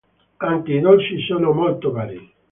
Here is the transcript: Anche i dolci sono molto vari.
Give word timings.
Anche 0.37 0.73
i 0.73 0.79
dolci 0.79 1.19
sono 1.21 1.53
molto 1.53 1.91
vari. 1.91 2.33